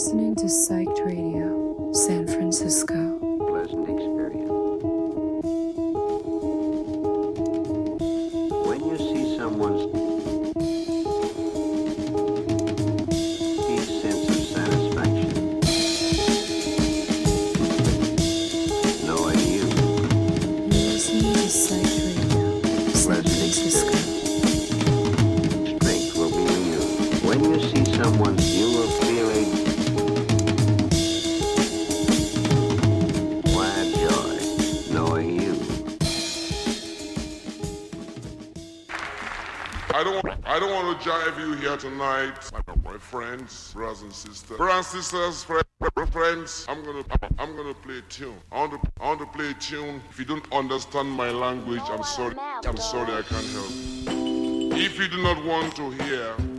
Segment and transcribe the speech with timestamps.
[0.00, 3.19] listening to Psyched Radio, San Francisco.
[41.90, 42.34] tonight.
[42.84, 45.46] My, friends, brothers and sisters, brothers and sisters,
[46.10, 46.66] friends.
[46.68, 47.04] I'm gonna,
[47.38, 48.36] I'm gonna play a tune.
[48.52, 50.02] I want to, I want to play a tune.
[50.10, 52.34] If you don't understand my language, I'm sorry.
[52.38, 53.70] I'm sorry, I can't help.
[54.78, 56.49] If you do not want to hear.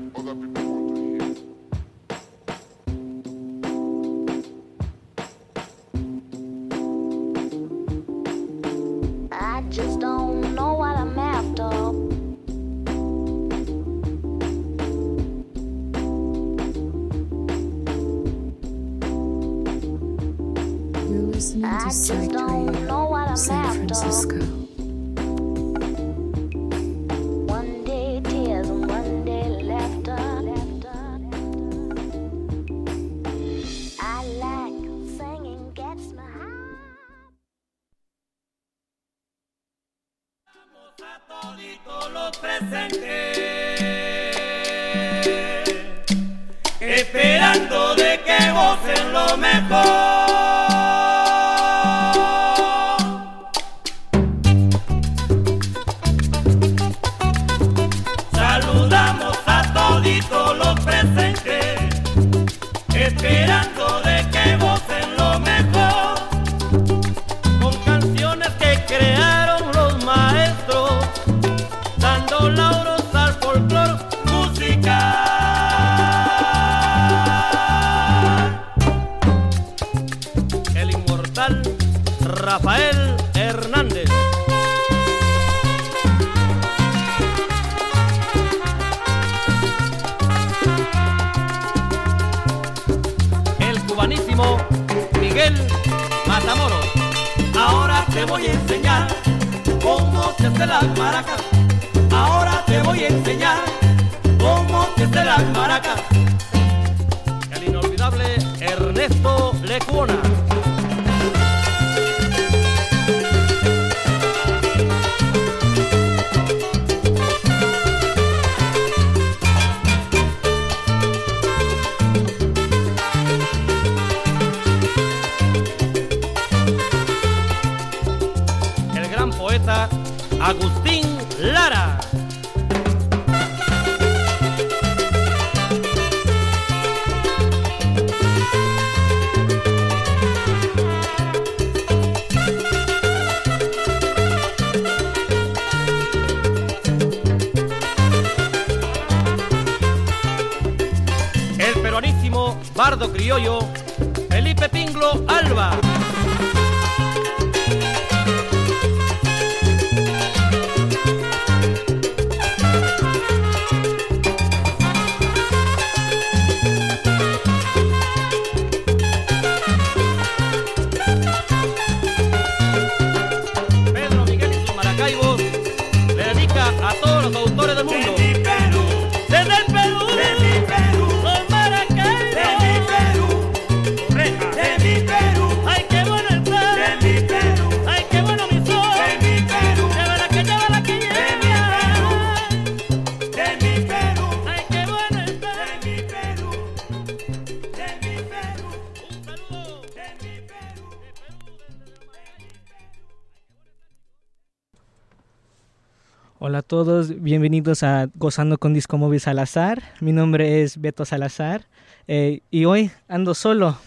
[207.22, 209.84] Bienvenidos a Gozando con Disco Móvil Salazar.
[210.00, 211.68] Mi nombre es Beto Salazar
[212.08, 213.78] eh, y hoy ando solo.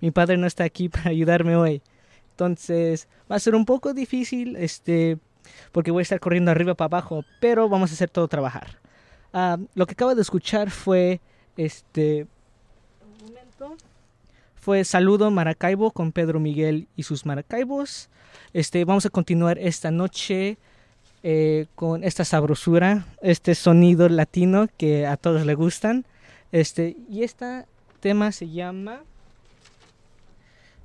[0.00, 1.80] Mi padre no está aquí para ayudarme hoy.
[2.30, 5.18] Entonces va a ser un poco difícil este,
[5.70, 8.80] porque voy a estar corriendo arriba para abajo, pero vamos a hacer todo trabajar.
[9.32, 11.20] Ah, lo que acabo de escuchar fue
[11.56, 12.26] este
[14.56, 18.10] fue Saludo Maracaibo con Pedro Miguel y sus Maracaibos.
[18.52, 20.58] Este, vamos a continuar esta noche
[21.22, 26.04] eh, con esta sabrosura, este sonido latino que a todos les gustan.
[26.52, 27.64] Este, y este
[28.00, 29.02] tema se llama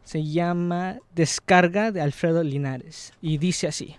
[0.03, 3.95] se llama Descarga de Alfredo Linares y dice así.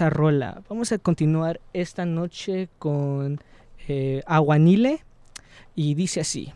[0.00, 0.62] rola.
[0.68, 3.40] Vamos a continuar esta noche con
[3.88, 5.00] eh, Aguanile
[5.74, 6.52] y dice así.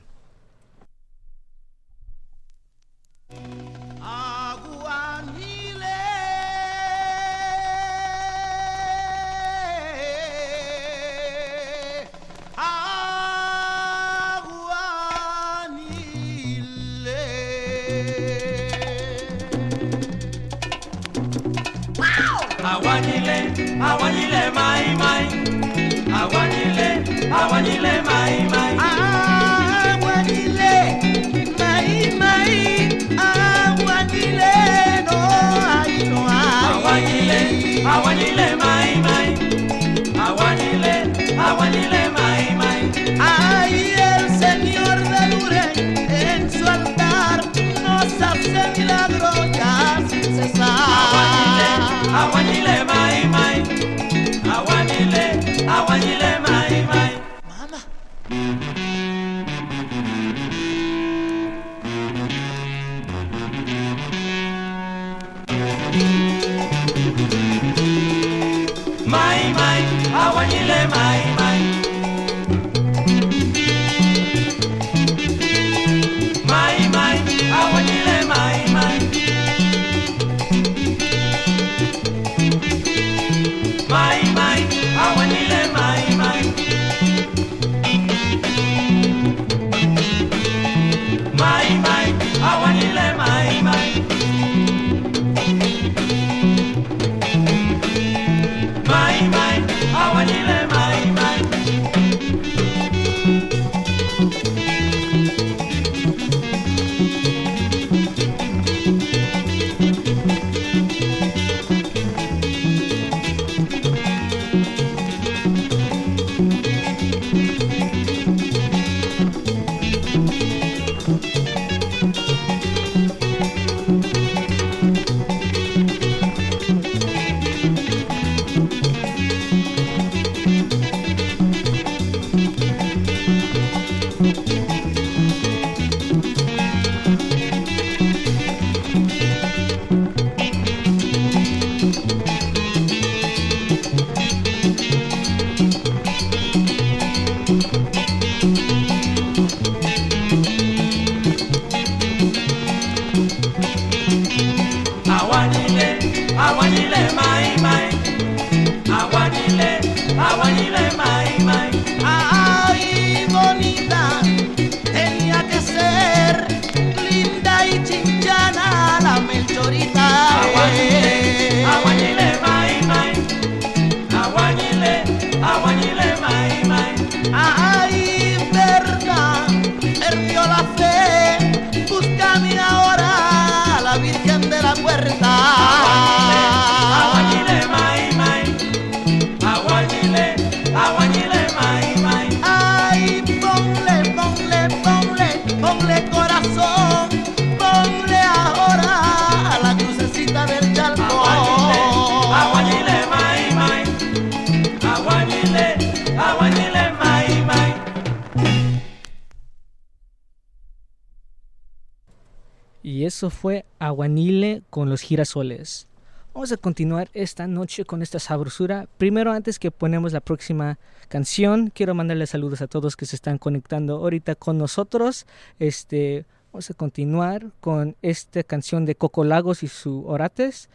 [214.90, 215.88] los girasoles.
[216.34, 218.86] Vamos a continuar esta noche con esta sabrosura.
[218.98, 223.38] Primero, antes que ponemos la próxima canción, quiero mandarle saludos a todos que se están
[223.38, 225.26] conectando ahorita con nosotros.
[225.58, 230.68] Este, vamos a continuar con esta canción de Coco Lagos y su Orates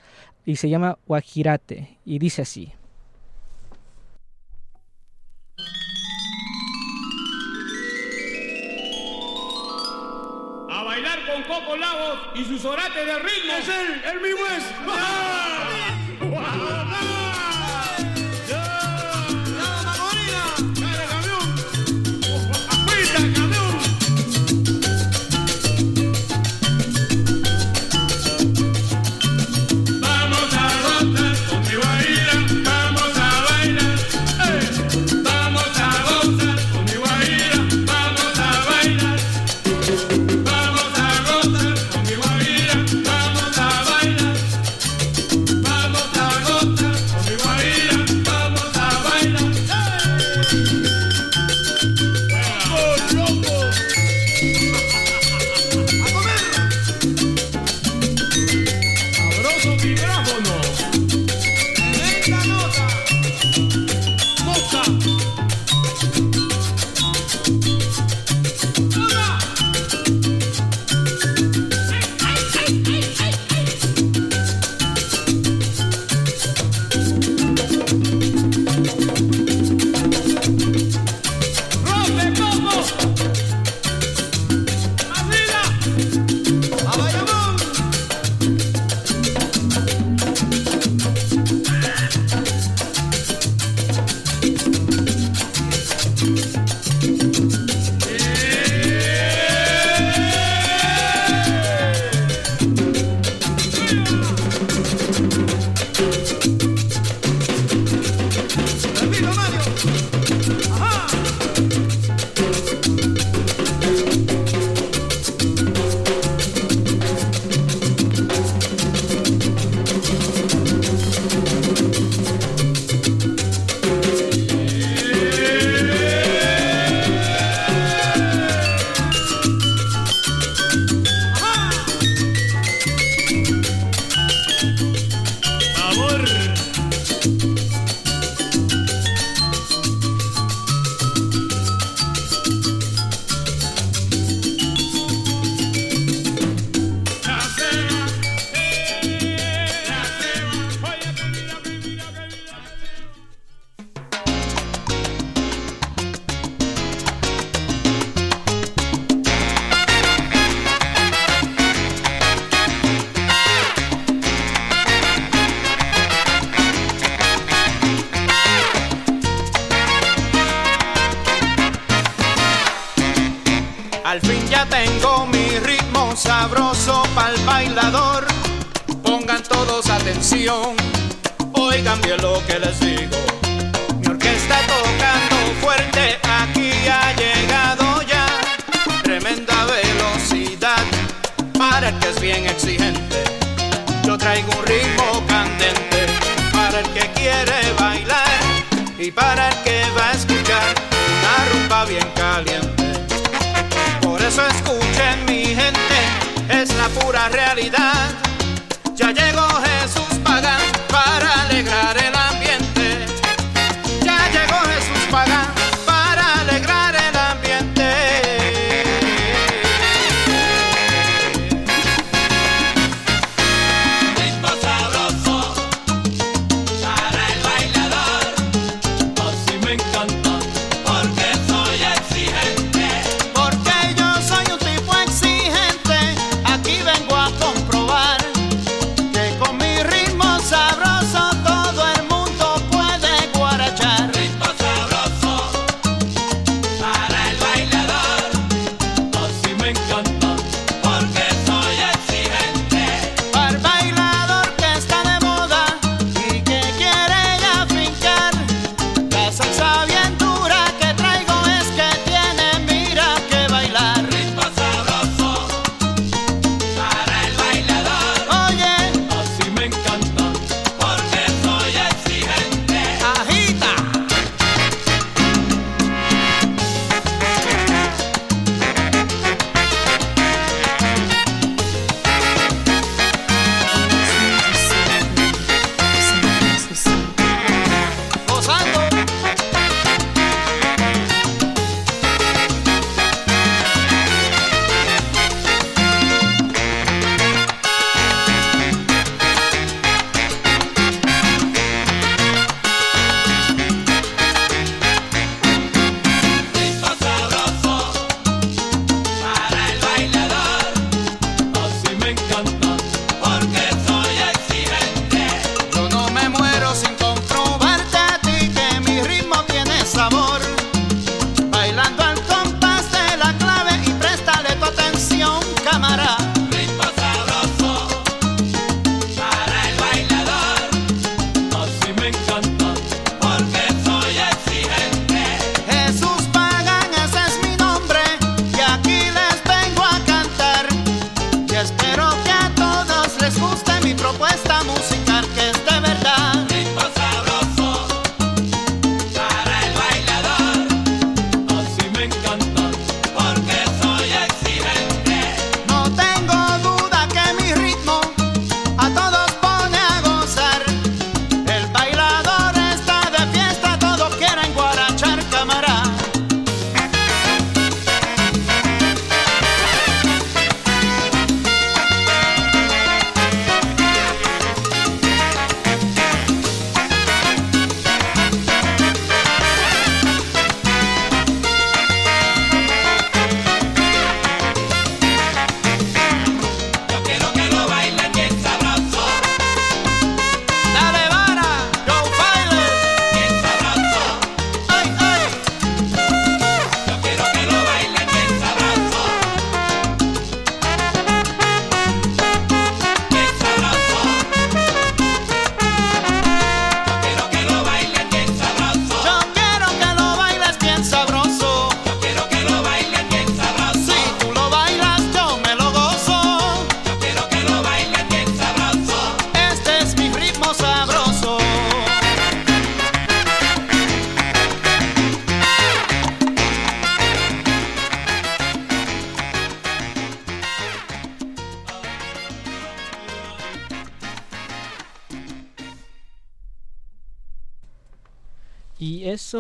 [0.45, 2.73] y se llama Guajirate y dice así.
[11.35, 13.53] con Coco Lavo y sus orates de ritmo.
[13.59, 14.63] Es él, el mismo es.
[14.87, 15.67] ¡Ah!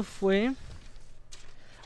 [0.03, 0.53] fue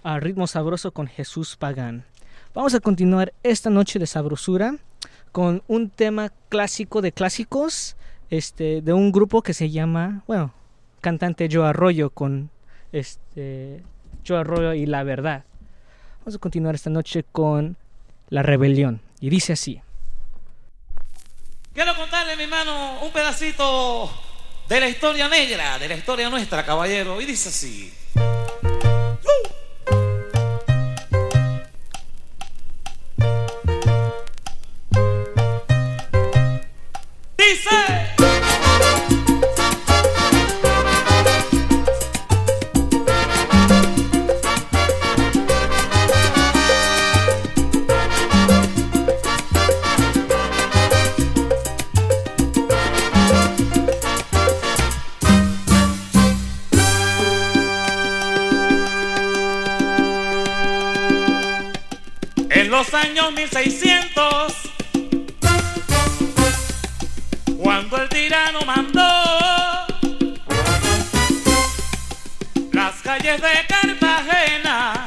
[0.03, 2.05] a Ritmo Sabroso con Jesús Pagán.
[2.53, 4.75] Vamos a continuar esta noche de sabrosura
[5.31, 7.95] con un tema clásico de clásicos
[8.29, 10.53] este, de un grupo que se llama, bueno,
[11.01, 12.49] cantante Joe Arroyo con
[12.91, 13.83] este,
[14.27, 15.43] Joe Arroyo y La Verdad.
[16.19, 17.77] Vamos a continuar esta noche con
[18.29, 19.81] La Rebelión y dice así.
[21.73, 24.09] Quiero contarle, mi hermano, un pedacito
[24.69, 27.19] de la historia negra, de la historia nuestra, caballero.
[27.19, 27.91] Y dice así.
[62.91, 64.53] los años 1600,
[67.57, 69.01] cuando el tirano mandó
[72.71, 75.05] las calles de Cartagena,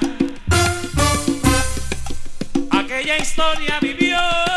[2.70, 4.51] aquella historia vivió.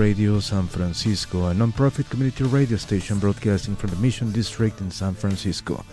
[0.00, 5.12] Radio San Francisco, a nonprofit community radio station broadcasting from the Mission District in San
[5.12, 5.84] Francisco.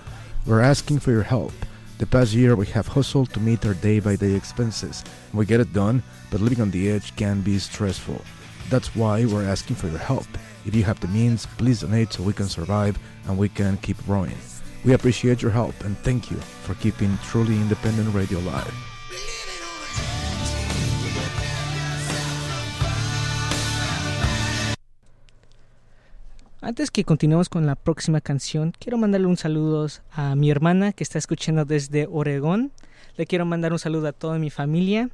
[0.46, 1.52] We're asking for your help.
[1.98, 5.04] The past year we have hustled to meet our day-by-day expenses.
[5.34, 8.22] We get it done, but living on the edge can be stressful.
[8.70, 10.28] That's why we're asking for your help.
[10.66, 14.02] If you have the means, please donate so we can survive and we can keep
[14.06, 14.38] growing.
[14.86, 18.74] We appreciate your help and thank you for keeping truly independent radio alive.
[26.68, 31.02] Antes que continuemos con la próxima canción, quiero mandarle un saludo a mi hermana que
[31.02, 32.74] está escuchando desde Oregón.
[33.16, 35.10] Le quiero mandar un saludo a toda mi familia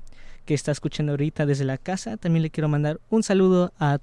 [0.46, 2.18] que está escuchando ahorita desde la casa.
[2.18, 4.00] También le quiero mandar un saludo a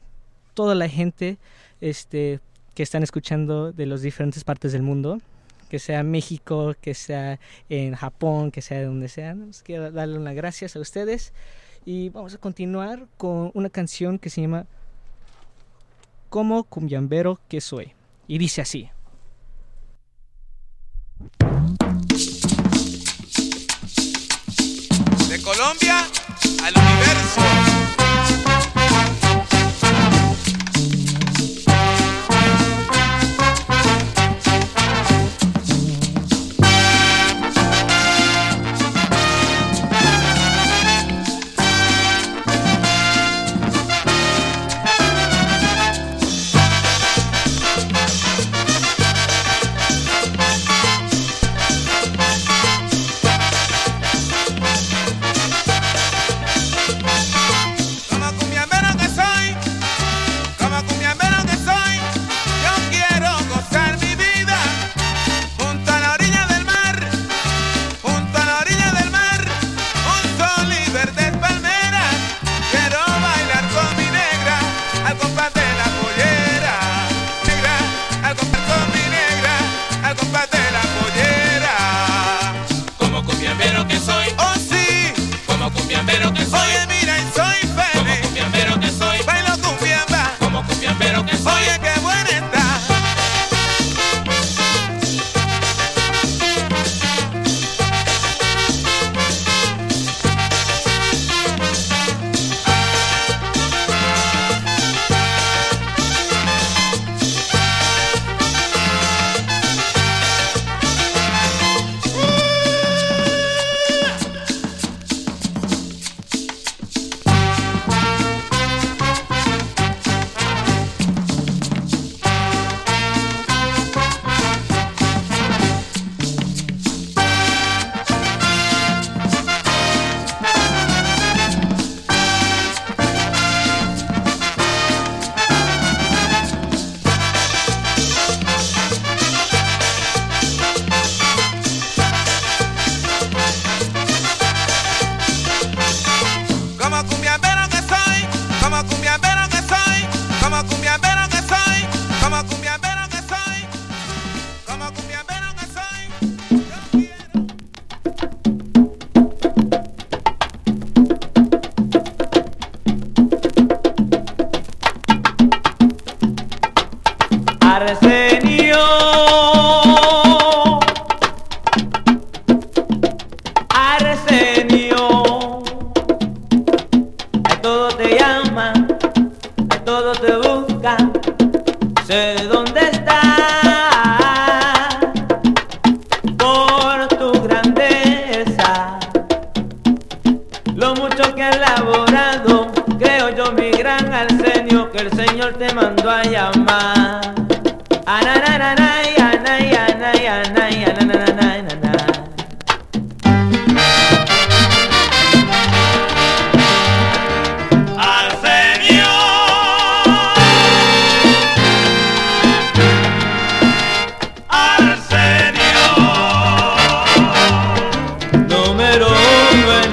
[0.54, 1.38] toda la gente
[1.80, 2.38] este,
[2.76, 5.20] que están escuchando de las diferentes partes del mundo,
[5.68, 9.36] que sea México, que sea en Japón, que sea de donde sea.
[9.64, 11.32] Quiero darle unas gracias a ustedes
[11.84, 14.66] y vamos a continuar con una canción que se llama
[16.30, 17.92] Como cumbiambero que soy.
[18.28, 18.88] Y dice así.
[25.28, 26.06] De Colombia
[26.62, 27.69] al universo.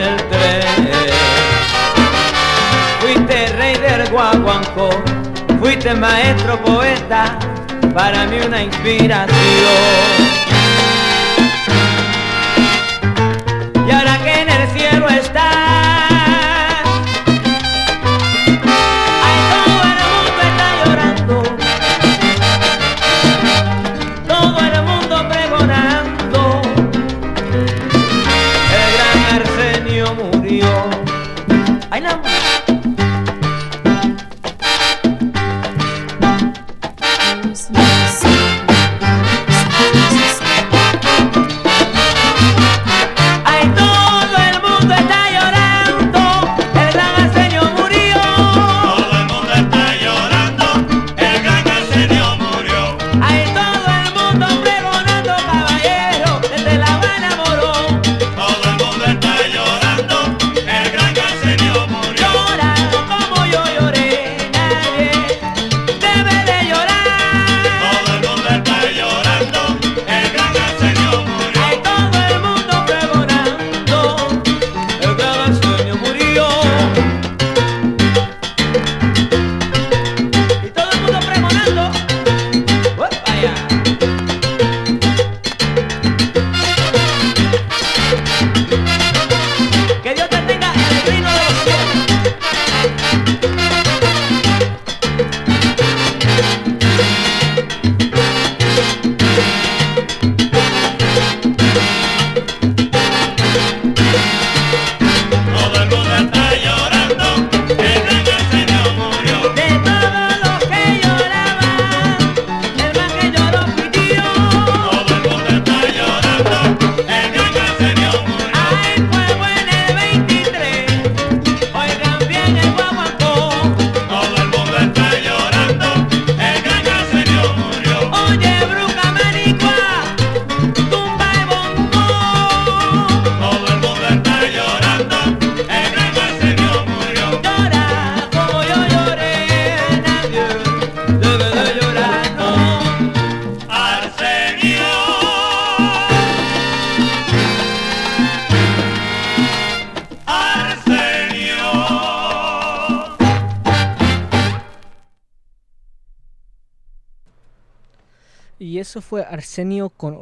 [0.02, 0.62] El tren.
[3.00, 4.90] Fuiste rey del guaguancó,
[5.60, 7.38] fuiste maestro poeta,
[7.94, 10.47] para mí una inspiración.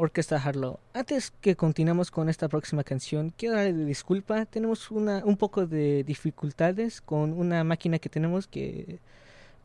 [0.06, 0.80] Orquesta Harlow.
[0.94, 4.46] Antes que continuemos con esta próxima canción, quiero darle disculpa.
[4.46, 9.00] Tenemos una, un poco de dificultades con una máquina que tenemos que...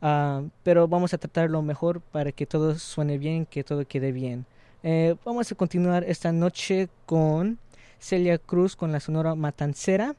[0.01, 4.45] ah, pero vamos a tratarlo mejor para que todo suene bien, que todo quede bien.
[4.83, 7.59] Eh, vamos a continuar esta noche con
[7.99, 10.15] Celia Cruz con la sonora Matancera.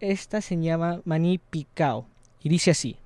[0.00, 2.06] Esta se llama Maní Picao
[2.42, 2.96] y dice así.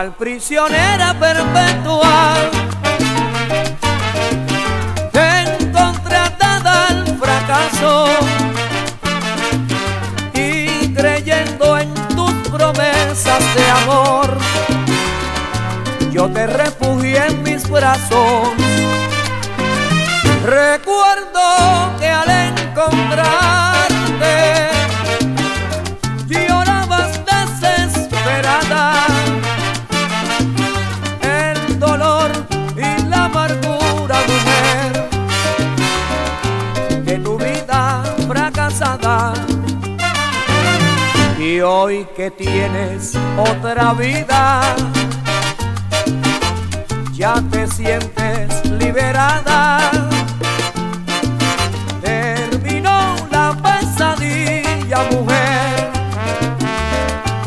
[0.00, 2.34] Cual prisionera perpetua
[5.74, 8.06] contratada al fracaso
[10.32, 14.38] y creyendo en tus promesas de amor
[16.10, 18.48] yo te refugié en mis brazos.
[20.46, 23.69] Recuerdo que al encontrarte
[41.62, 44.62] Hoy que tienes otra vida,
[47.12, 49.90] ya te sientes liberada.
[52.02, 55.90] Terminó la pesadilla, mujer,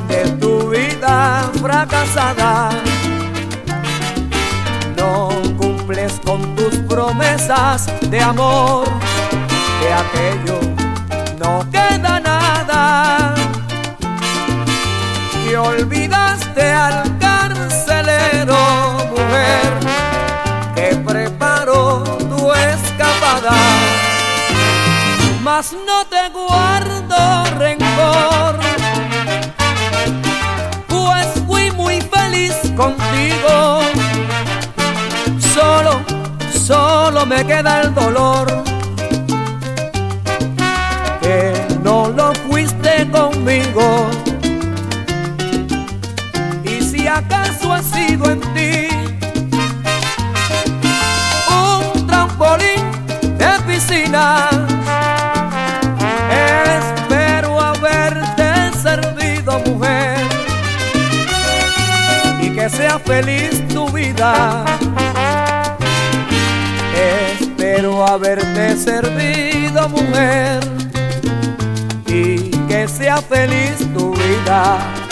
[0.08, 2.70] de tu vida fracasada
[4.96, 8.88] no cumples con tus promesas de amor,
[9.82, 10.60] de aquello
[11.40, 12.33] no queda nada.
[15.64, 18.58] olvidaste al carcelero,
[19.12, 19.72] mujer,
[20.76, 23.52] que preparó tu escapada.
[25.42, 28.60] Mas no te guardo rencor,
[30.88, 33.82] pues fui muy feliz contigo.
[35.54, 36.02] Solo,
[36.66, 38.48] solo me queda el dolor.
[41.22, 41.54] Que
[41.84, 44.23] no lo fuiste conmigo.
[63.06, 64.66] Feliz tu vida.
[66.96, 70.60] Espero haberte servido, mujer,
[72.08, 75.03] y que sea feliz tu vida.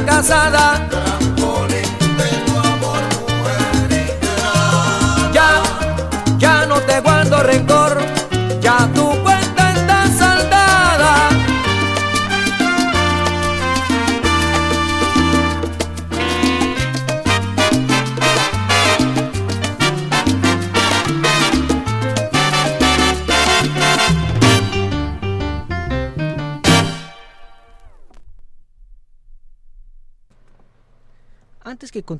[0.00, 0.69] Sentías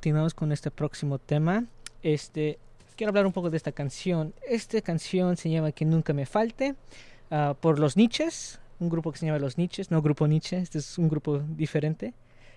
[0.01, 1.67] Continuemos con este próximo tema,
[2.03, 2.59] este
[2.97, 4.33] quiero hablar un poco de esta canción.
[4.49, 6.75] Esta canción se llama Que nunca me falte
[7.31, 10.79] ah, por los Niches, un grupo que se llama Los Niches, no Grupo Nietzsche, este
[10.79, 12.15] es un grupo diferente.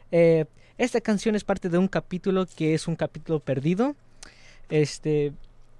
[0.09, 0.45] Eh,
[0.77, 3.97] esta canción es parte de un capítulo que es un capítulo perdido.
[4.69, 5.33] Este,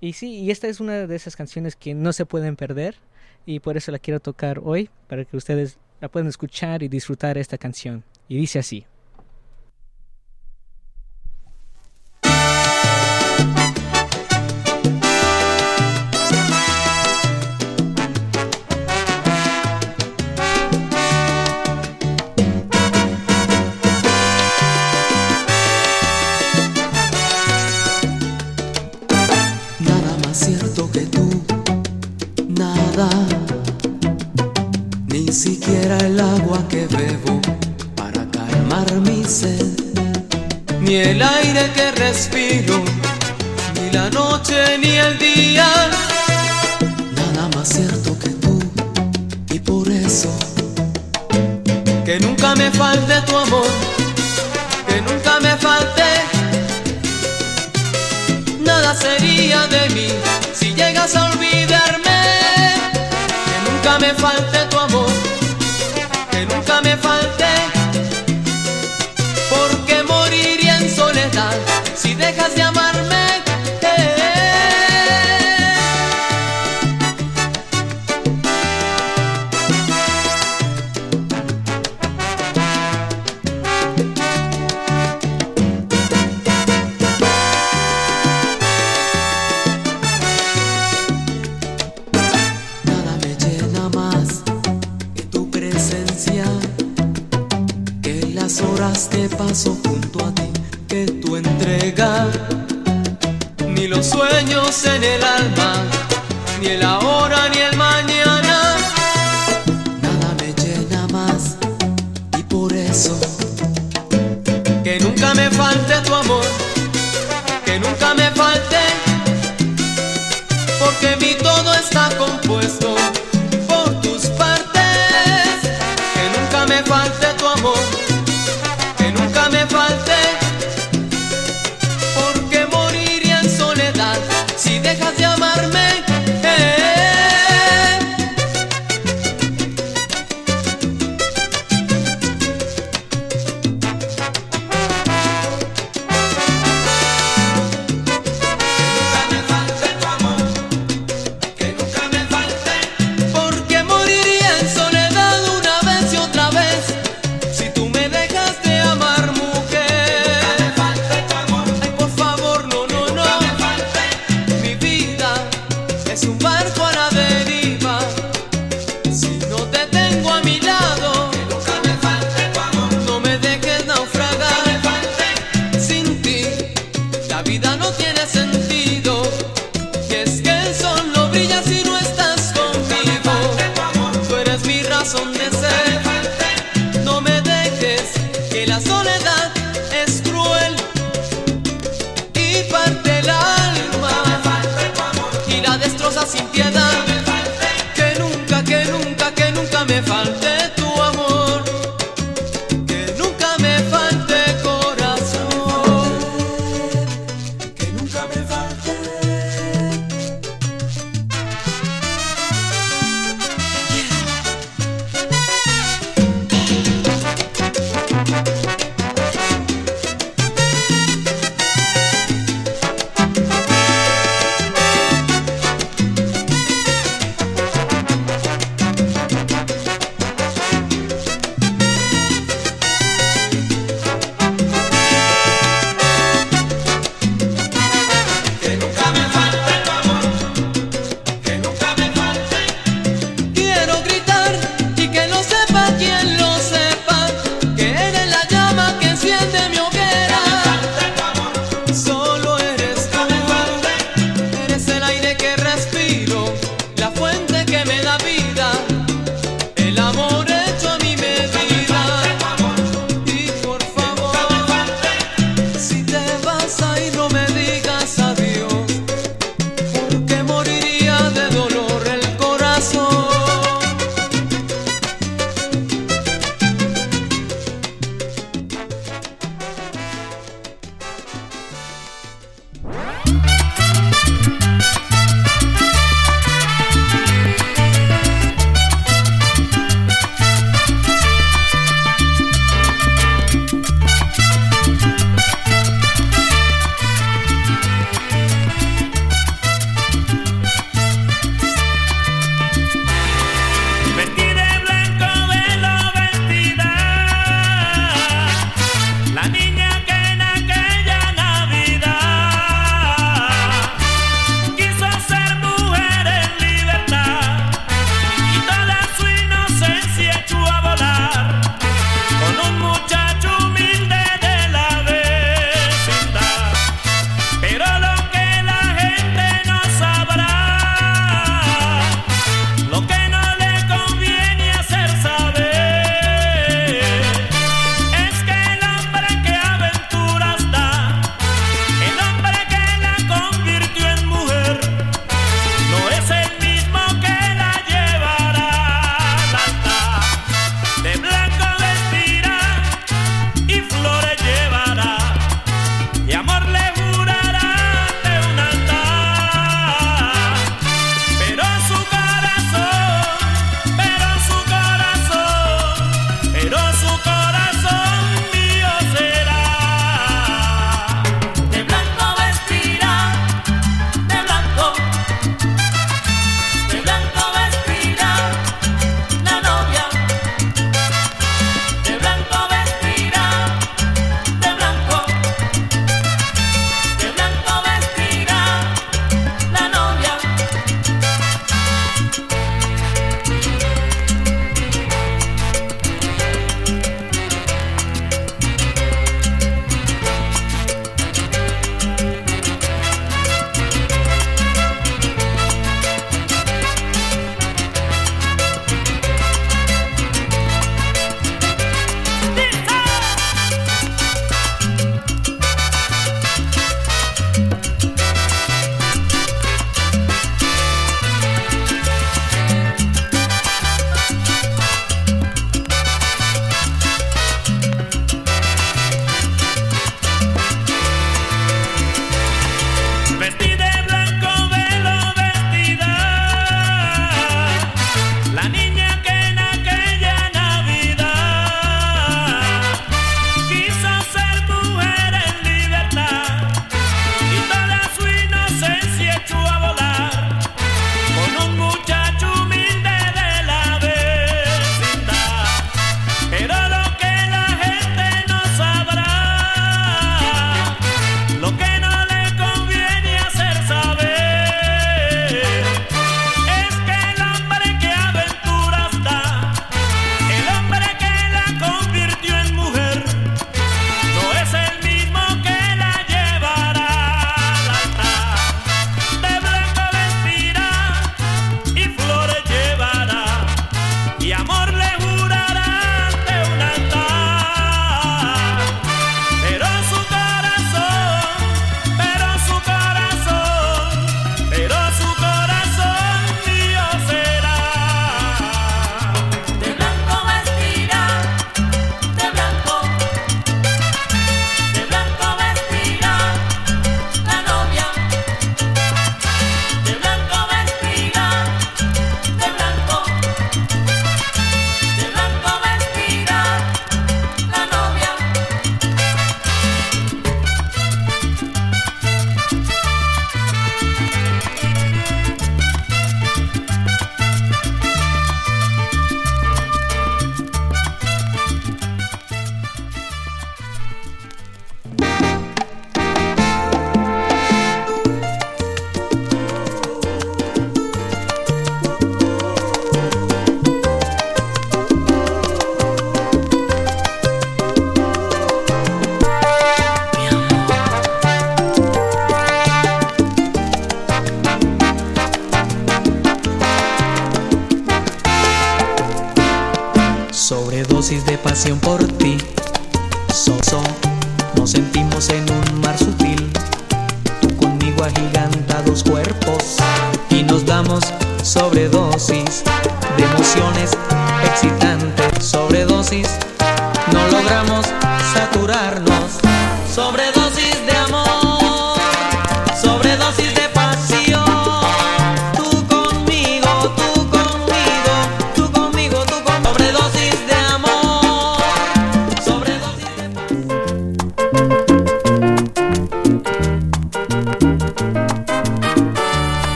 [0.00, 2.94] y sí, y esta es una de esas canciones que no se pueden perder
[3.46, 7.36] y por eso la quiero tocar hoy para que ustedes la puedan escuchar y disfrutar
[7.36, 8.04] esta canción.
[8.28, 8.86] Y dice así.
[43.74, 45.66] Ni la noche ni el día.
[47.14, 48.58] Nada más cierto que tú,
[49.50, 50.28] y por eso,
[52.04, 53.70] que nunca me falte tu amor,
[54.88, 56.02] que nunca me falte
[58.64, 60.08] nada sería de mí
[60.52, 62.20] si llegas a olvidarme.
[63.48, 65.12] Que nunca me falte tu amor,
[66.32, 67.50] que nunca me falte,
[69.50, 71.56] porque moriría en soledad
[72.18, 73.27] dejas de amarme.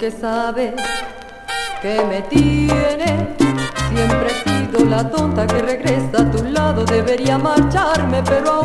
[0.00, 0.72] Porque sabes
[1.82, 3.36] que me tiene.
[3.90, 6.86] Siempre he sido la tonta que regresa a tu lado.
[6.86, 8.59] Debería marcharme, pero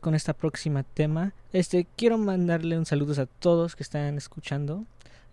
[0.00, 4.84] con esta próxima tema, este quiero mandarle un saludo a todos que están escuchando.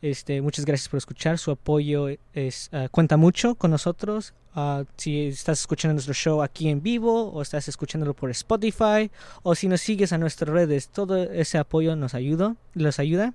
[0.02, 1.40] Este, muchas gracias por escuchar.
[1.40, 4.34] Su apoyo es ah, cuenta mucho con nosotros.
[4.54, 9.10] Ah, si estás escuchando nuestro show aquí en vivo o estás escuchándolo por Spotify
[9.44, 13.34] o si nos sigues a nuestras redes, todo ese apoyo nos ayuda, los ayuda.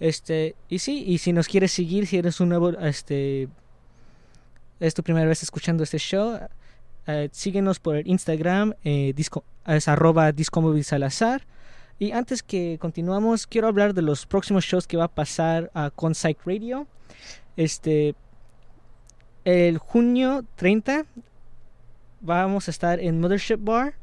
[0.00, 3.48] Este, y sí, y si nos quieres seguir, si eres un nuevo este
[4.80, 6.38] es tu primera vez escuchando este show,
[7.06, 11.42] eh, síguenos por el Instagram, eh, disco, es arroba Discomovil Salazar.
[11.98, 15.90] Y antes que continuamos, quiero hablar de los próximos shows que va a pasar uh,
[15.94, 16.86] con Psych Radio.
[17.56, 18.14] Este,
[19.44, 21.06] el junio 30
[22.20, 23.94] vamos a estar en Mothership Bar.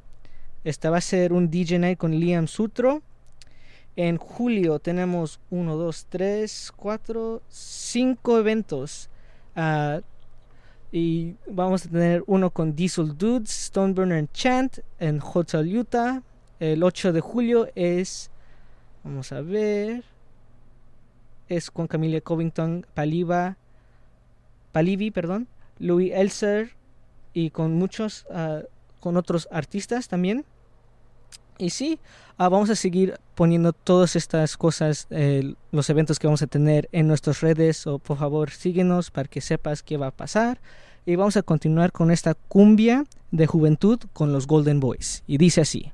[0.64, 3.02] Esta va a ser un DJ night con Liam Sutro.
[3.96, 9.10] En julio tenemos 1, 2, 3, 4, 5 eventos.
[9.56, 10.02] Uh,
[10.92, 16.22] y vamos a tener uno con Diesel Dudes, Stoneburner Chant en Hotel Utah.
[16.60, 18.30] El 8 de julio es.
[19.06, 20.04] Vamos a ver.
[21.48, 23.56] Es con Camille Covington, Paliva.
[24.74, 25.48] Palivi, perdón.
[25.80, 26.72] Louis Elser.
[27.34, 28.26] Y con muchos.
[28.30, 28.66] Uh,
[29.00, 30.44] con otros artistas también.
[31.62, 32.00] Y sí,
[32.40, 36.90] ah, vamos a seguir poniendo todas estas cosas, eh, los eventos que vamos a tener
[36.92, 37.86] en nuestras redes.
[37.86, 40.60] O por favor, síguenos para que sepas qué va a pasar.
[41.06, 45.22] Y vamos a continuar con esta cumbia de juventud con los Golden Boys.
[45.28, 45.92] Y dice así.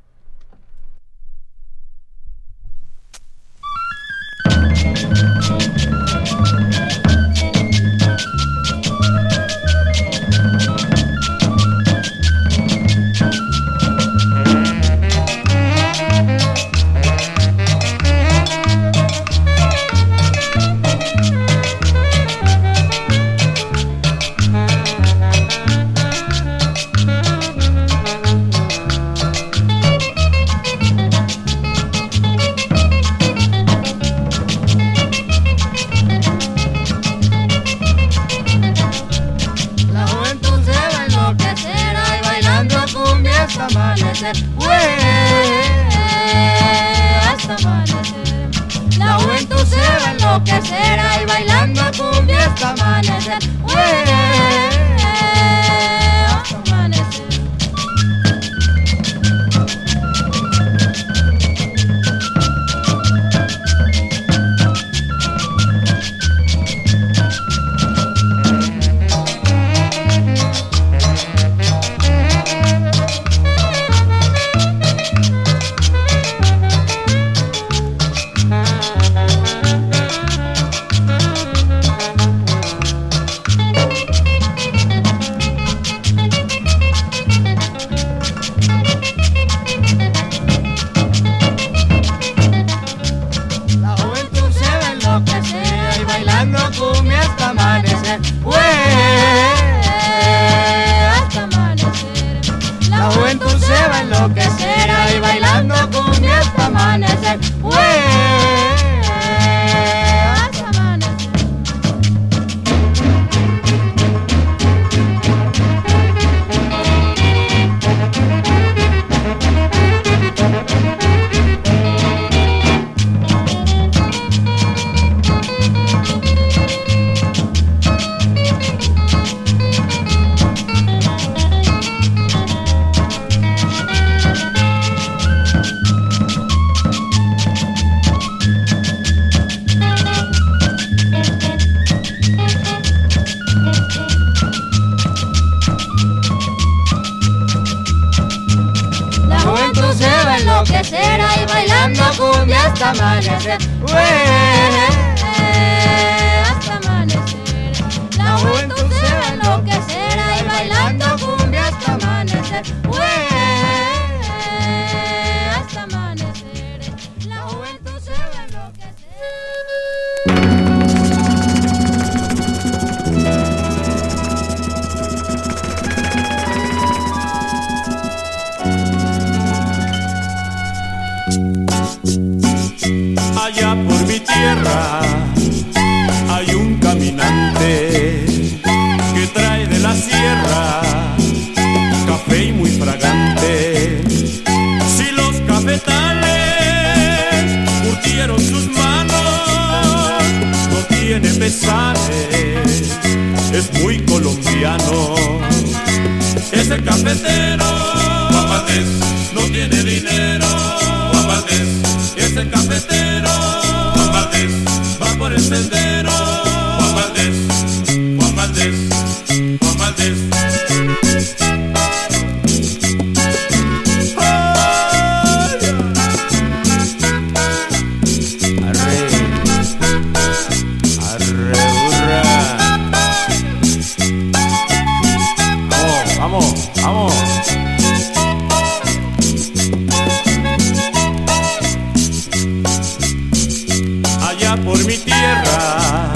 [244.63, 246.11] por mi tierra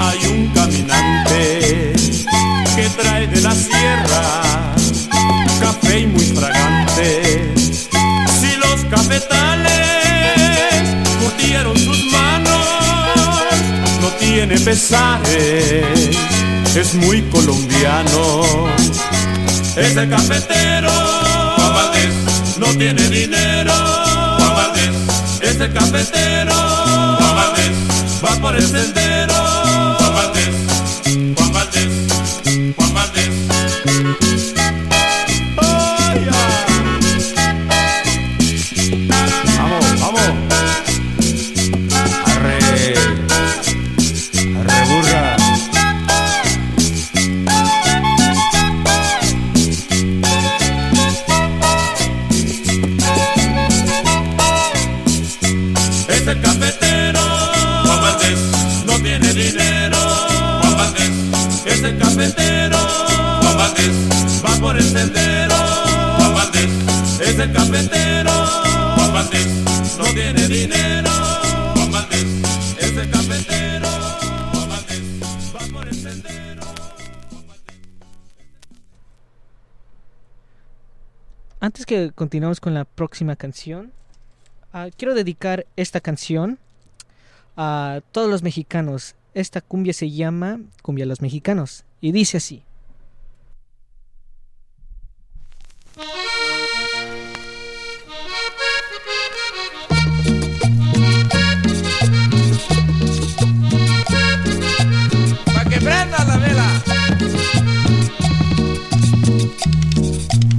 [0.00, 1.92] hay un caminante
[2.76, 4.74] que trae de la sierra
[5.60, 7.54] café y muy fragante.
[8.40, 9.68] Si los cafetales
[11.20, 12.66] curtieron sus manos,
[14.00, 16.16] no tiene pesares,
[16.74, 18.68] es muy colombiano.
[19.76, 20.90] Ese cafetero
[22.58, 23.72] no tiene dinero.
[24.38, 24.72] Juan
[25.40, 26.47] ese cafetero
[28.22, 28.72] va por el
[81.98, 83.92] que continuemos con la próxima canción,
[84.72, 86.58] ah, quiero dedicar esta canción
[87.56, 89.16] a todos los mexicanos.
[89.34, 92.62] Esta cumbia se llama Cumbia a los Mexicanos y dice así.
[105.54, 106.82] Pa' que prenda la vela.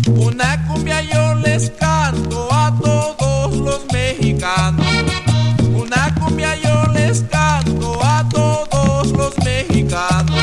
[0.07, 1.18] Una cumbia yo
[1.59, 4.87] les canto a todos los mexicanos.
[5.73, 10.41] Una cumbia yo les canto a todos los mexicanos.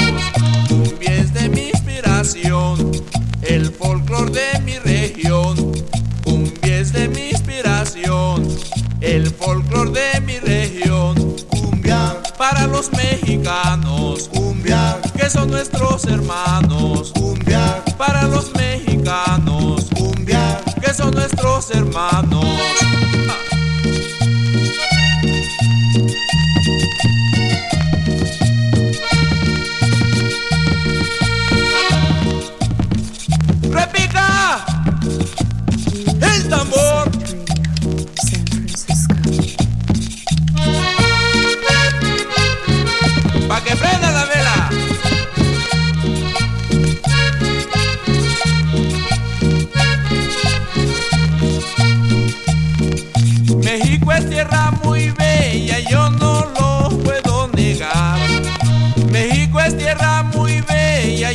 [0.68, 2.92] Cumbia es de mi inspiración,
[3.40, 5.54] el folclor de mi región.
[6.22, 8.46] Cumbia es de mi inspiración,
[9.00, 11.14] el folclor de mi región.
[11.48, 14.28] Cumbia para los mexicanos.
[14.28, 17.12] Cumbia que son nuestros hermanos.
[17.14, 19.86] Cumbia para los mexicanos.
[20.80, 23.15] Que son nuestros hermanos.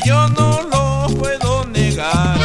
[0.06, 2.40] Yo no lo puedo negar.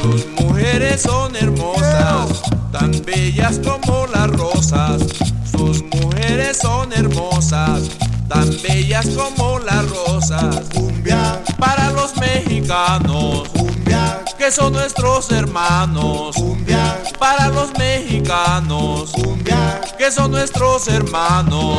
[0.00, 2.42] Sus mujeres son hermosas,
[2.72, 5.02] tan bellas como las rosas.
[5.50, 7.82] Sus mujeres son hermosas,
[8.28, 10.62] tan bellas como las rosas.
[10.74, 13.48] Cumbia para los mexicanos.
[13.48, 16.36] Cumbia que son nuestros hermanos.
[16.36, 19.10] Cumbia para los mexicanos.
[19.12, 21.78] Cumbia que son nuestros hermanos.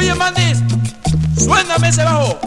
[0.00, 0.62] Oye, Mandis,
[1.36, 2.38] suéname ese bajo.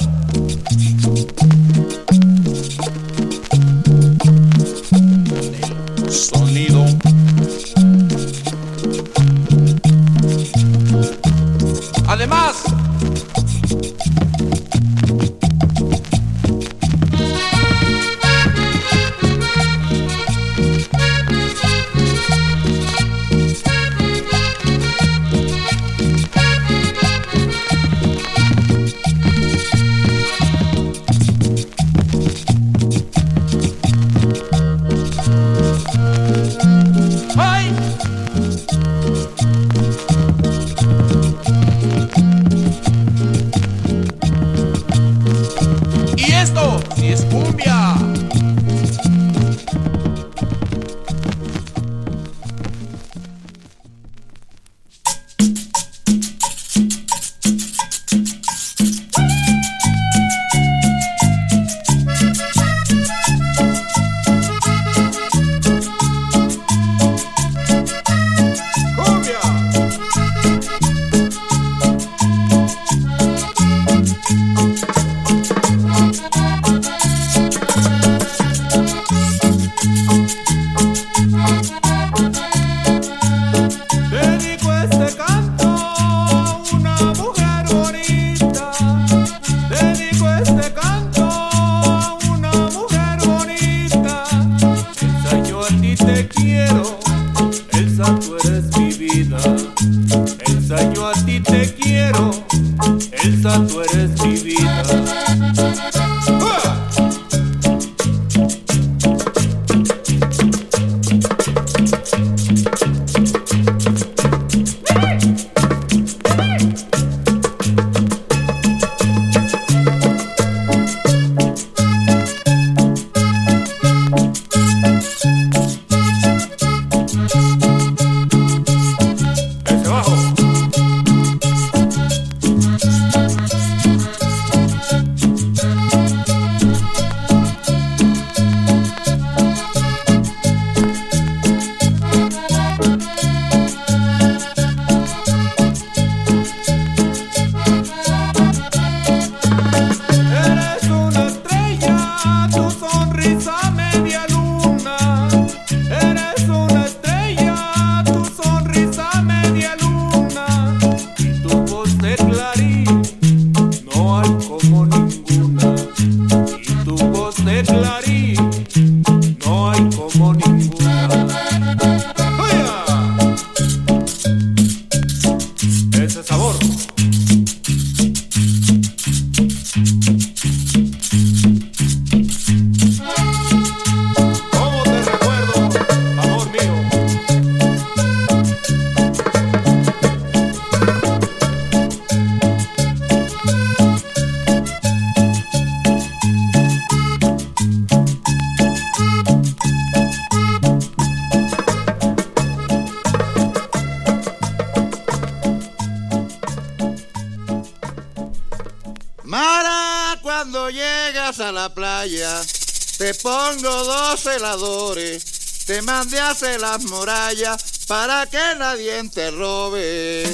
[215.65, 220.25] te mandé a hacer las murallas para que nadie te robe.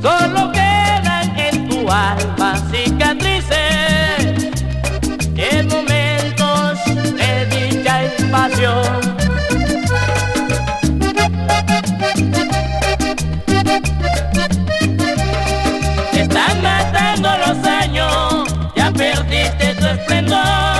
[0.00, 4.50] Solo quedan en tu alma cicatrices
[5.34, 6.78] de momentos
[7.20, 9.00] de dicha y pasión.
[16.12, 18.44] Te están matando los años,
[18.74, 20.71] ya perdiste tu esplendor.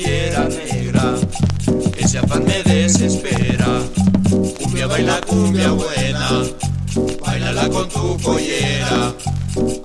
[0.00, 1.14] playera negra.
[1.96, 3.80] Ese afán me desespera.
[4.58, 6.44] Cumbia, baila cumbia buena.
[7.20, 9.14] Bailala con tu pollera.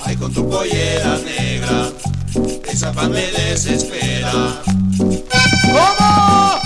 [0.05, 1.89] Ay, con tu pollera negra.
[2.71, 4.61] Ese afán me desespera.
[5.63, 6.59] ¿Cómo?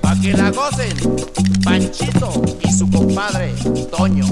[0.00, 0.96] Pa' que la gocen
[1.64, 3.52] Panchito y su compadre
[3.96, 4.26] Toño.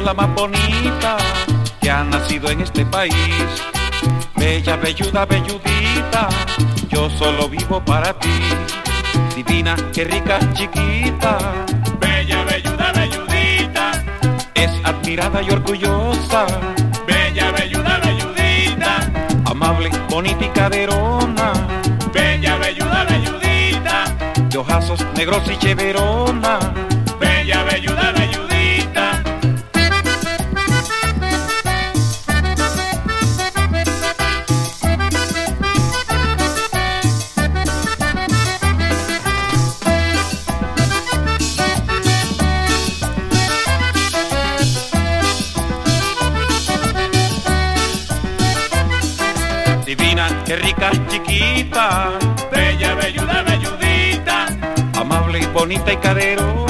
[0.00, 1.16] la más bonita
[1.80, 3.14] que ha nacido en este país.
[4.34, 6.28] Bella, belluda, belludita,
[6.88, 8.28] yo solo vivo para ti.
[9.34, 11.38] Divina, qué rica, chiquita.
[11.98, 14.04] Bella, belluda, belludita.
[14.54, 16.46] Es admirada y orgullosa.
[17.06, 19.12] Bella, belluda, belludita.
[19.46, 21.52] Amable, bonita y caderona.
[22.12, 24.04] Bella, belluda, belludita.
[24.50, 26.58] De ojazos negros y cheverona.
[27.18, 28.45] Bella, belluda, belludita
[55.76, 56.65] Juanita y Cadero.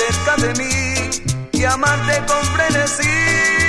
[0.00, 1.10] cerca de mí
[1.52, 3.59] y amarte con frenesí.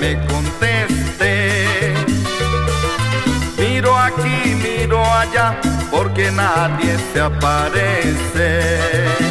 [0.00, 1.94] Me conteste.
[3.58, 5.58] Miro aquí, miro allá,
[5.90, 9.25] porque nadie se aparece.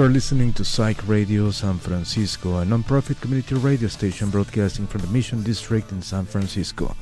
[0.00, 5.02] You are listening to Psych Radio San Francisco, a non-profit community radio station broadcasting from
[5.02, 6.96] the Mission District in San Francisco.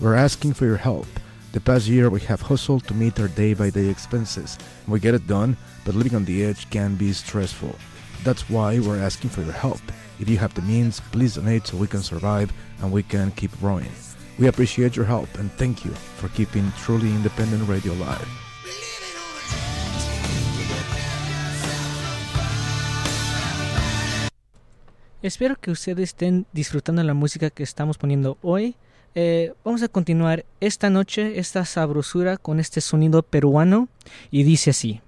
[0.00, 1.06] We're asking for your help.
[1.52, 4.58] The past year we have hustled to meet our day-by-day expenses.
[4.88, 7.76] We get it done, but living on the edge can be stressful.
[8.24, 9.80] That's why we're asking for your help.
[10.18, 12.52] If you have the means, please donate so we can survive
[12.82, 13.92] and we can keep growing.
[14.40, 18.28] We appreciate your help and thank you for keeping truly independent radio alive.
[25.22, 28.74] Espero que ustedes estén disfrutando la música que estamos poniendo hoy.
[29.14, 33.88] Eh, vamos a continuar esta noche, esta sabrosura con este sonido peruano
[34.30, 35.02] y dice así.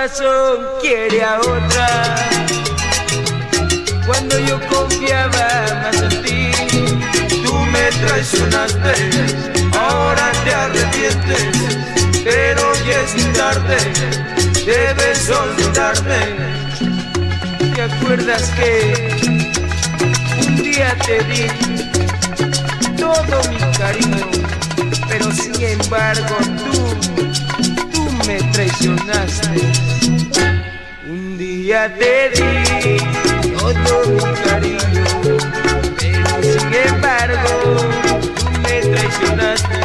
[0.00, 2.16] Corazón quiere a otra.
[4.06, 6.50] Cuando yo confiaba más en ti,
[7.44, 8.94] tú me traicionaste.
[9.78, 11.44] Ahora te arrepientes,
[12.24, 13.76] pero ya es tarde.
[14.64, 16.20] Debes olvidarme.
[17.74, 18.72] ¿Te acuerdas que
[20.46, 21.46] un día te di
[22.96, 24.30] todo mi cariño?
[25.08, 26.69] Pero sin embargo tú
[28.30, 29.60] me traicionaste.
[31.08, 32.96] Un día te di
[33.58, 35.04] todo mi cariño,
[35.98, 37.54] pero sin embargo
[38.62, 39.78] me traicionaste.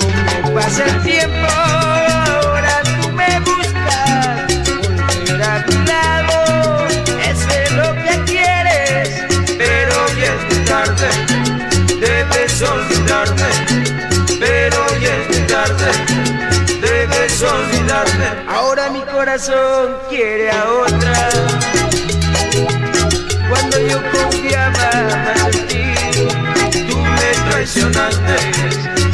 [0.00, 1.63] Como pasa el tiempo,
[18.48, 21.28] Ahora mi corazón quiere a otra.
[23.48, 24.90] Cuando yo confiaba
[25.52, 25.94] en ti,
[26.88, 28.36] tú me traicionaste.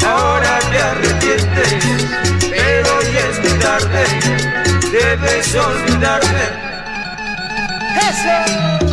[0.05, 1.75] Ahora te arrepientes,
[2.49, 4.03] pero ya es muy tarde.
[4.91, 6.45] Debes olvidarme.
[8.09, 8.90] Eso.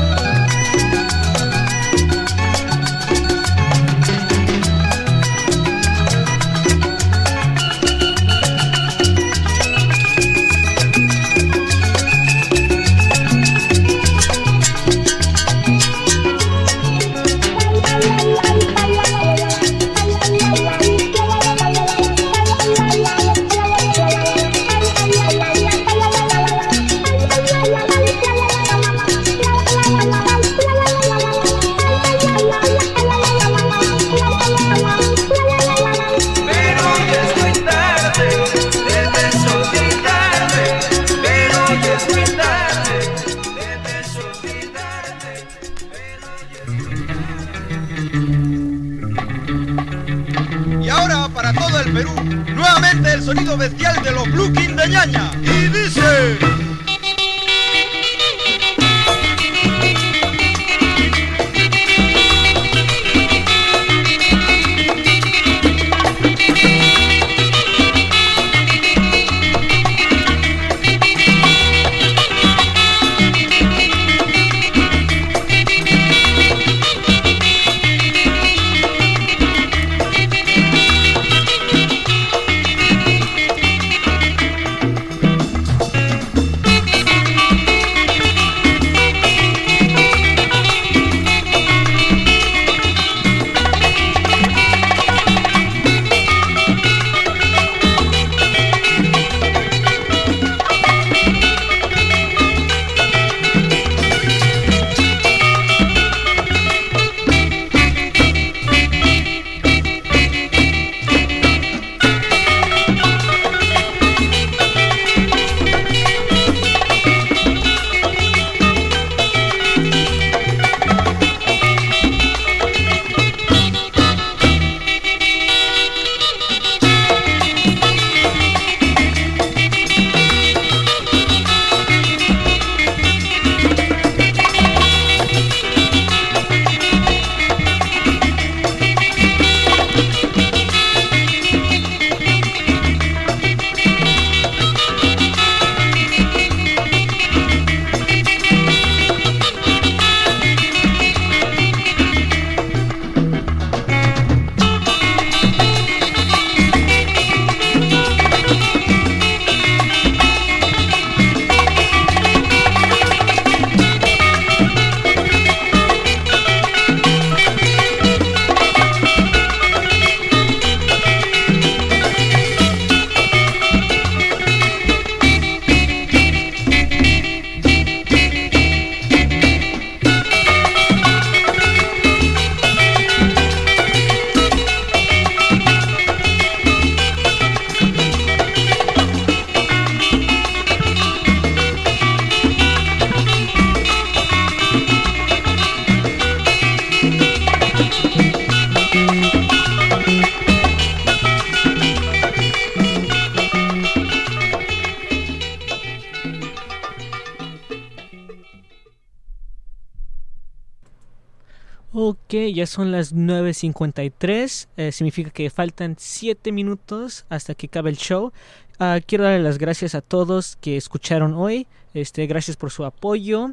[212.58, 214.68] Ya son las 9.53.
[214.76, 218.32] eh, significa que faltan 7 minutos hasta que acabe el show.
[218.80, 221.66] Ah, quiero darle las gracias a todos que escucharon hoy.
[221.94, 223.50] Este, gracias por su apoyo.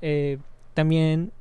[0.00, 0.38] Eh,
[0.74, 1.32] también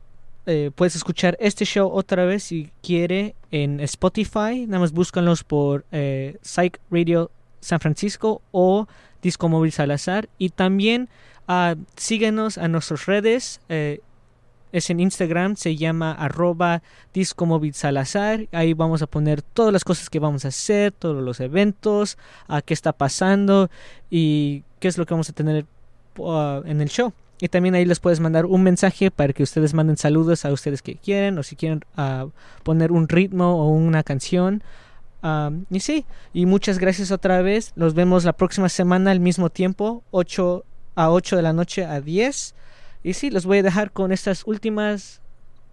[0.46, 4.66] eh, puedes escuchar este show otra vez si quiere en Spotify.
[4.68, 8.88] Nada más búscanlos por eh, Psych Radio San Francisco o
[9.22, 10.28] Disco Móvil Salazar.
[10.38, 11.10] Y también
[11.48, 13.60] ah, síguenos a nuestras redes.
[14.72, 16.82] Es en Instagram, se llama arroba
[17.14, 18.48] Disco Móvil Salazar.
[18.52, 22.18] Ahí vamos a poner todas las cosas que vamos a hacer, todos los eventos,
[22.48, 23.70] a qué está pasando
[24.10, 25.66] y qué es lo que vamos a tener
[26.18, 27.14] uh, en el show.
[27.40, 30.82] Y también ahí les puedes mandar un mensaje para que ustedes manden saludos a ustedes
[30.82, 32.28] que quieren o si quieren ah,
[32.64, 34.64] poner un ritmo o una canción.
[35.22, 37.74] Ah, y sí, y muchas gracias otra vez.
[37.76, 40.64] Nos vemos la próxima semana al mismo tiempo, 8
[40.96, 42.55] a 8 de la noche a 10.
[43.06, 45.22] Y sí, los voy a dejar con estas últimas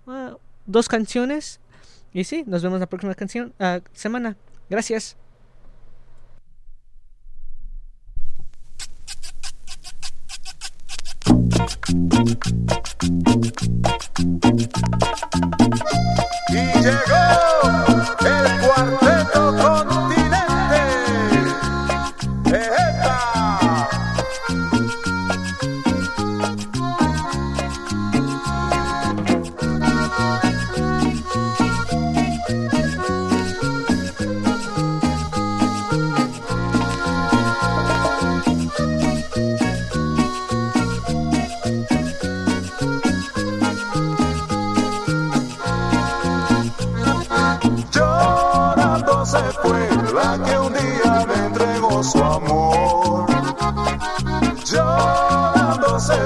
[0.07, 0.37] ah,
[0.67, 1.61] dos canciones.
[2.13, 4.37] Y sí, nos vemos la próxima canción, ah, semana.
[4.69, 5.17] Gracias.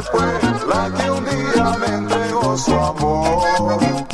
[0.03, 4.06] Fue la que un día me entregó su amor.